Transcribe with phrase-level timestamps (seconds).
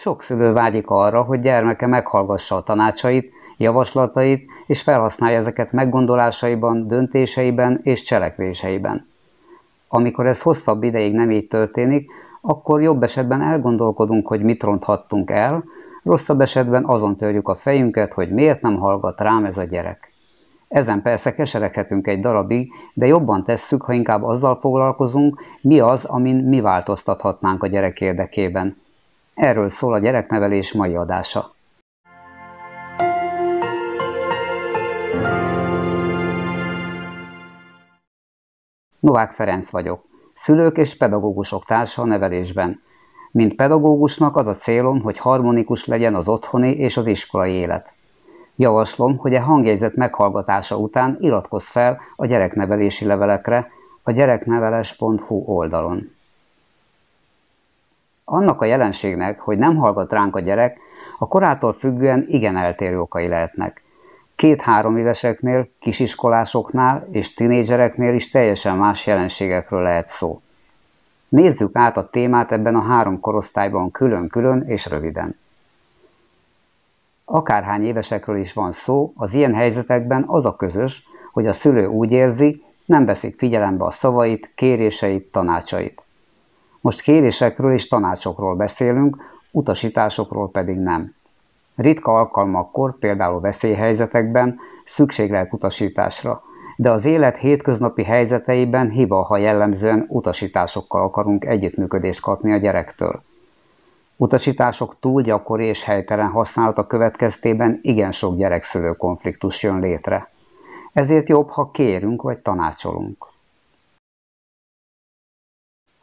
[0.00, 7.80] Sok szülő vágyik arra, hogy gyermeke meghallgassa a tanácsait, javaslatait, és felhasználja ezeket meggondolásaiban, döntéseiben
[7.82, 9.06] és cselekvéseiben.
[9.88, 12.10] Amikor ez hosszabb ideig nem így történik,
[12.40, 15.64] akkor jobb esetben elgondolkodunk, hogy mit ronthattunk el,
[16.02, 20.12] rosszabb esetben azon törjük a fejünket, hogy miért nem hallgat rám ez a gyerek.
[20.68, 26.36] Ezen persze kesereghetünk egy darabig, de jobban tesszük, ha inkább azzal foglalkozunk, mi az, amin
[26.36, 28.76] mi változtathatnánk a gyerek érdekében.
[29.34, 31.54] Erről szól a gyereknevelés mai adása.
[39.00, 42.82] Novák Ferenc vagyok, szülők és pedagógusok társa a nevelésben.
[43.32, 47.92] Mint pedagógusnak az a célom, hogy harmonikus legyen az otthoni és az iskolai élet.
[48.56, 53.68] Javaslom, hogy a hangjegyzet meghallgatása után iratkozz fel a gyereknevelési levelekre
[54.02, 56.10] a gyerekneveles.hu oldalon.
[58.32, 60.78] Annak a jelenségnek, hogy nem hallgat ránk a gyerek,
[61.18, 63.82] a korától függően igen eltérő okai lehetnek.
[64.36, 70.40] Két-három éveseknél, kisiskolásoknál és tinédzsereknél is teljesen más jelenségekről lehet szó.
[71.28, 75.38] Nézzük át a témát ebben a három korosztályban külön-külön és röviden.
[77.24, 82.12] Akárhány évesekről is van szó, az ilyen helyzetekben az a közös, hogy a szülő úgy
[82.12, 86.02] érzi, nem veszik figyelembe a szavait, kéréseit, tanácsait.
[86.80, 89.16] Most kérésekről és tanácsokról beszélünk,
[89.50, 91.14] utasításokról pedig nem.
[91.76, 96.42] Ritka alkalmakkor, például veszélyhelyzetekben szükség lehet utasításra,
[96.76, 103.22] de az élet hétköznapi helyzeteiben hiba, ha jellemzően utasításokkal akarunk együttműködést kapni a gyerektől.
[104.16, 110.30] Utasítások túl gyakori és helytelen használata következtében igen sok gyerekszülő konfliktus jön létre.
[110.92, 113.29] Ezért jobb, ha kérünk vagy tanácsolunk.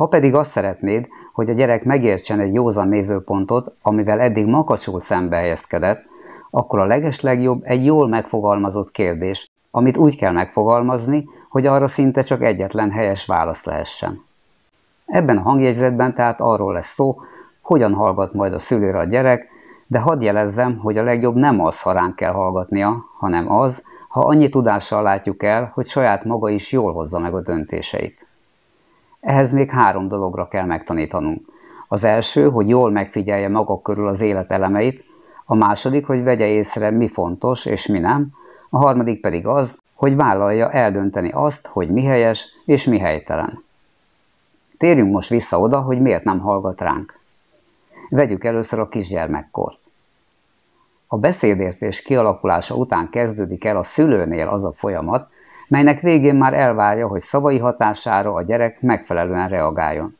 [0.00, 5.36] Ha pedig azt szeretnéd, hogy a gyerek megértsen egy józan nézőpontot, amivel eddig makacsul szembe
[5.36, 6.02] helyezkedett,
[6.50, 12.42] akkor a legeslegjobb egy jól megfogalmazott kérdés, amit úgy kell megfogalmazni, hogy arra szinte csak
[12.42, 14.24] egyetlen helyes válasz lehessen.
[15.06, 17.20] Ebben a hangjegyzetben tehát arról lesz szó,
[17.62, 19.48] hogyan hallgat majd a szülőre a gyerek,
[19.86, 24.20] de hadd jelezzem, hogy a legjobb nem az, ha ránk kell hallgatnia, hanem az, ha
[24.20, 28.28] annyi tudással látjuk el, hogy saját maga is jól hozza meg a döntéseit.
[29.20, 31.48] Ehhez még három dologra kell megtanítanunk.
[31.88, 35.04] Az első, hogy jól megfigyelje maga körül az élet elemeit,
[35.44, 38.32] a második, hogy vegye észre, mi fontos és mi nem,
[38.70, 43.64] a harmadik pedig az, hogy vállalja eldönteni azt, hogy mi helyes és mi helytelen.
[44.78, 47.18] Térjünk most vissza oda, hogy miért nem hallgat ránk.
[48.08, 49.78] Vegyük először a kisgyermekkort.
[51.06, 55.29] A beszédértés kialakulása után kezdődik el a szülőnél az a folyamat,
[55.70, 60.16] melynek végén már elvárja, hogy szavai hatására a gyerek megfelelően reagáljon.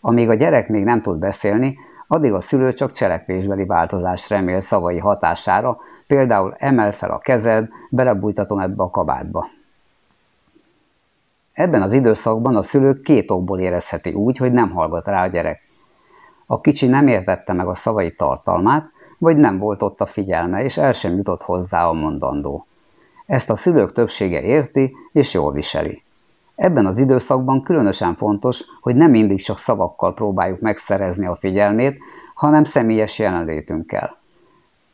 [0.00, 4.98] Amíg a gyerek még nem tud beszélni, addig a szülő csak cselekvésbeli változást remél szavai
[4.98, 9.46] hatására, például emel fel a kezed, belebújtatom ebbe a kabátba.
[11.52, 15.60] Ebben az időszakban a szülő két okból érezheti úgy, hogy nem hallgat rá a gyerek.
[16.46, 20.76] A kicsi nem értette meg a szavai tartalmát, vagy nem volt ott a figyelme, és
[20.76, 22.66] el sem jutott hozzá a mondandó.
[23.26, 26.02] Ezt a szülők többsége érti és jól viseli.
[26.54, 31.98] Ebben az időszakban különösen fontos, hogy nem mindig csak szavakkal próbáljuk megszerezni a figyelmét,
[32.34, 34.16] hanem személyes jelenlétünkkel.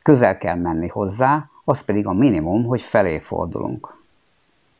[0.02, 3.98] Közel kell menni hozzá, az pedig a minimum, hogy felé fordulunk.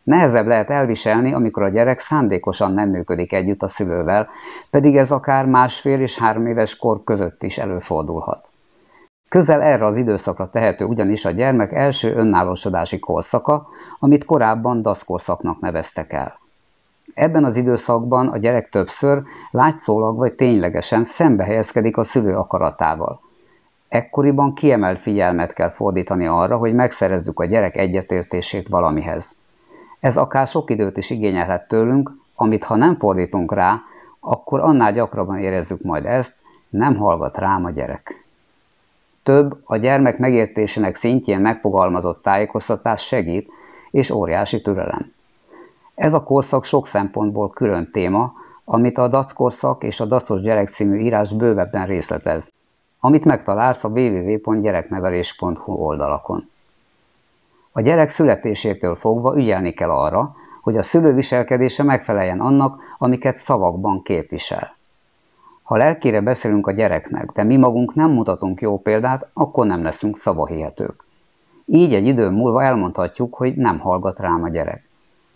[0.03, 4.29] Nehezebb lehet elviselni, amikor a gyerek szándékosan nem működik együtt a szülővel,
[4.71, 8.50] pedig ez akár másfél és három éves kor között is előfordulhat.
[9.31, 13.69] Közel erre az időszakra tehető ugyanis a gyermek első önállósodási korszaka,
[13.99, 16.39] amit korábban daszkorszaknak neveztek el.
[17.15, 23.21] Ebben az időszakban a gyerek többször látszólag vagy ténylegesen szembe helyezkedik a szülő akaratával.
[23.89, 29.35] Ekkoriban kiemelt figyelmet kell fordítani arra, hogy megszerezzük a gyerek egyetértését valamihez.
[30.01, 33.81] Ez akár sok időt is igényelhet tőlünk, amit ha nem fordítunk rá,
[34.21, 36.35] akkor annál gyakrabban érezzük majd ezt,
[36.69, 38.20] nem hallgat rám a gyerek.
[39.31, 43.49] Több a gyermek megértésének szintjén megfogalmazott tájékoztatás segít,
[43.91, 45.13] és óriási türelem.
[45.95, 48.33] Ez a korszak sok szempontból külön téma,
[48.65, 52.49] amit a DAC korszak és a DACos gyerek című írás bővebben részletez,
[53.01, 56.51] amit megtalálsz a www.gyereknevelés.hu oldalakon.
[57.73, 64.03] A gyerek születésétől fogva ügyelni kell arra, hogy a szülő viselkedése megfeleljen annak, amiket szavakban
[64.03, 64.79] képvisel.
[65.71, 70.19] Ha lelkére beszélünk a gyereknek, de mi magunk nem mutatunk jó példát, akkor nem leszünk
[70.19, 71.05] szavahihetők.
[71.67, 74.89] Így egy idő múlva elmondhatjuk, hogy nem hallgat rám a gyerek.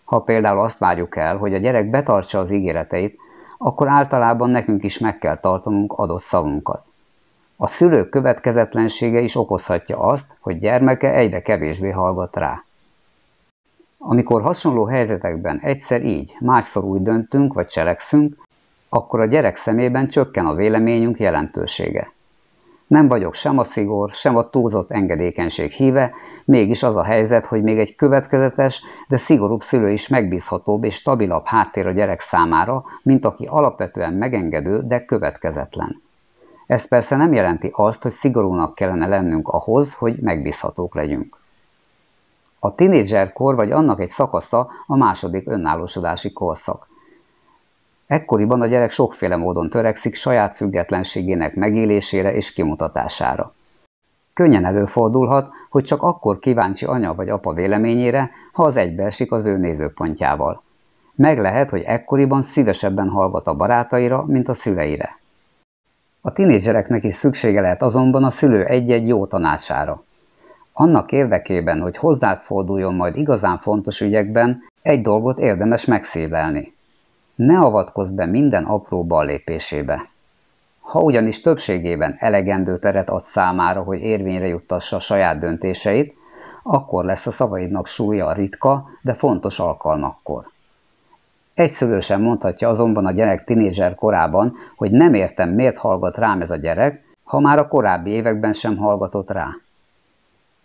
[0.05, 3.17] Ha például azt várjuk el, hogy a gyerek betartsa az ígéreteit,
[3.59, 6.85] akkor általában nekünk is meg kell tartanunk adott szavunkat.
[7.57, 12.65] A szülők következetlensége is okozhatja azt, hogy gyermeke egyre kevésbé hallgat rá.
[13.99, 18.43] Amikor hasonló helyzetekben egyszer így, másszor úgy döntünk vagy cselekszünk,
[18.95, 22.13] akkor a gyerek szemében csökken a véleményünk jelentősége.
[22.87, 26.13] Nem vagyok sem a szigor, sem a túlzott engedékenység híve,
[26.45, 31.47] mégis az a helyzet, hogy még egy következetes, de szigorúbb szülő is megbízhatóbb és stabilabb
[31.47, 36.03] háttér a gyerek számára, mint aki alapvetően megengedő, de következetlen.
[36.67, 41.37] Ez persze nem jelenti azt, hogy szigorúnak kellene lennünk ahhoz, hogy megbízhatók legyünk.
[42.59, 46.93] A tinédzserkor vagy annak egy szakasza a második önállósodási korszak.
[48.15, 53.55] Ekkoriban a gyerek sokféle módon törekszik saját függetlenségének megélésére és kimutatására.
[54.33, 59.57] Könnyen előfordulhat, hogy csak akkor kíváncsi anya vagy apa véleményére, ha az egybeesik az ő
[59.57, 60.63] nézőpontjával.
[61.15, 65.19] Meg lehet, hogy ekkoriban szívesebben hallgat a barátaira, mint a szüleire.
[66.21, 70.05] A tinédzsereknek is szüksége lehet azonban a szülő egy-egy jó tanácsára.
[70.73, 76.75] Annak érdekében, hogy hozzád forduljon majd igazán fontos ügyekben, egy dolgot érdemes megszívelni.
[77.35, 80.09] Ne avatkozz be minden apró ballépésébe.
[80.81, 86.15] Ha ugyanis többségében elegendő teret ad számára, hogy érvényre juttassa a saját döntéseit,
[86.63, 90.45] akkor lesz a szavaidnak súlya a ritka, de fontos alkalmakkor.
[91.55, 96.41] Egy szülő sem mondhatja azonban a gyerek tinédzser korában, hogy nem értem, miért hallgat rám
[96.41, 99.49] ez a gyerek, ha már a korábbi években sem hallgatott rá.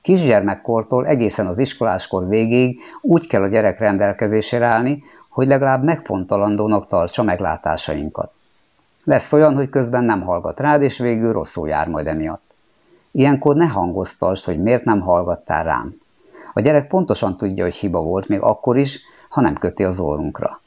[0.01, 7.24] Kisgyermekkortól egészen az iskoláskor végéig úgy kell a gyerek rendelkezésére állni, hogy legalább megfontolandónak tartsa
[7.24, 8.31] meglátásainkat.
[9.04, 12.54] Lesz olyan, hogy közben nem hallgat rád, és végül rosszul jár majd emiatt.
[13.12, 15.96] Ilyenkor ne hangoztasd, hogy miért nem hallgattál rám.
[16.54, 20.62] A gyerek pontosan tudja, hogy hiba volt, még akkor is, ha nem köti az orrunkra.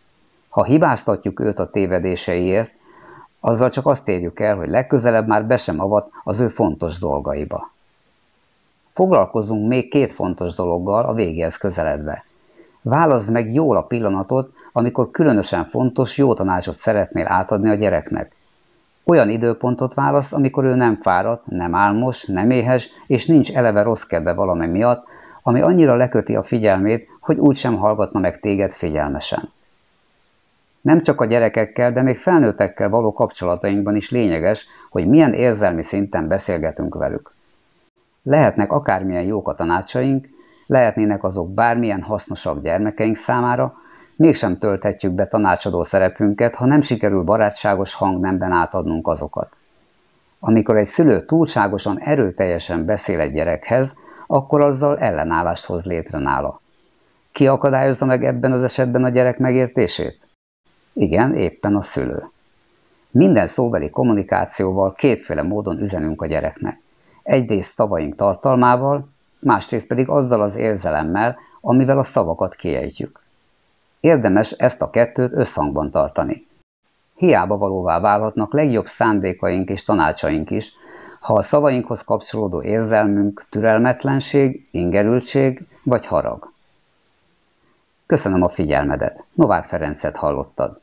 [0.49, 2.73] Ha hibáztatjuk őt a tévedéseiért,
[3.41, 7.71] azzal csak azt érjük el, hogy legközelebb már be sem avat az ő fontos dolgaiba.
[8.93, 12.25] Foglalkozzunk még két fontos dologgal a végéhez közeledve.
[12.83, 18.35] Válaszd meg jól a pillanatot, amikor különösen fontos jó tanácsot szeretnél átadni a gyereknek.
[19.05, 24.03] Olyan időpontot válasz, amikor ő nem fáradt, nem álmos, nem éhes, és nincs eleve rossz
[24.03, 25.07] kedve valami miatt,
[25.43, 29.51] ami annyira leköti a figyelmét, hogy úgysem hallgatna meg téged figyelmesen.
[30.81, 36.29] Nem csak a gyerekekkel, de még felnőttekkel való kapcsolatainkban is lényeges, hogy milyen érzelmi szinten
[36.29, 37.35] beszélgetünk velük.
[38.23, 40.29] Lehetnek akármilyen jók a tanácsaink,
[40.67, 43.75] lehetnének azok bármilyen hasznosak gyermekeink számára,
[44.17, 49.57] mégsem tölthetjük be tanácsadó szerepünket, ha nem sikerül barátságos hangnemben átadnunk azokat.
[50.41, 53.95] Amikor egy szülő túlságosan erőteljesen beszél egy gyerekhez,
[54.27, 56.61] akkor azzal ellenállást hoz létre nála.
[57.33, 60.29] Ki akadályozza meg ebben az esetben a gyerek megértését?
[60.93, 62.31] Igen, éppen a szülő.
[63.11, 66.81] Minden szóbeli kommunikációval kétféle módon üzenünk a gyereknek.
[67.23, 69.09] Egyrészt szavaink tartalmával,
[69.43, 73.21] másrészt pedig azzal az érzelemmel, amivel a szavakat kiejtjük.
[74.01, 76.47] Érdemes ezt a kettőt összhangban tartani.
[77.15, 80.73] Hiába valóvá válhatnak legjobb szándékaink és tanácsaink is,
[81.21, 86.53] ha a szavainkhoz kapcsolódó érzelmünk türelmetlenség, ingerültség vagy harag.
[88.07, 89.25] Köszönöm a figyelmedet.
[89.35, 90.82] Novák Ferencet hallottad.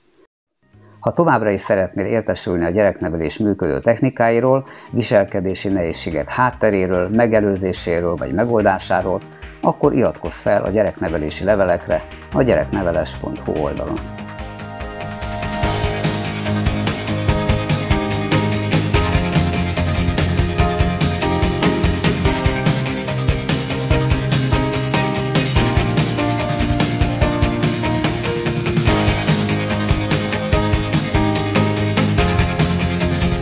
[0.99, 9.21] Ha továbbra is szeretnél értesülni a gyereknevelés működő technikáiról, viselkedési nehézségek hátteréről, megelőzéséről vagy megoldásáról,
[9.61, 12.01] akkor iratkozz fel a gyereknevelési levelekre
[12.33, 14.18] a gyerekneveles.hu oldalon.